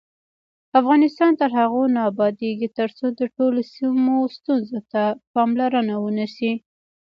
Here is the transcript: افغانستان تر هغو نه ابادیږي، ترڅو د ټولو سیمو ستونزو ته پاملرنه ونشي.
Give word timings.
افغانستان 0.79 1.31
تر 1.41 1.49
هغو 1.59 1.83
نه 1.95 2.01
ابادیږي، 2.11 2.67
ترڅو 2.79 3.05
د 3.19 3.21
ټولو 3.35 3.59
سیمو 3.75 4.15
ستونزو 4.37 4.79
ته 4.91 5.03
پاملرنه 5.33 5.95
ونشي. 5.99 6.53